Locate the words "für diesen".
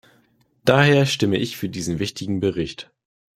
1.57-1.99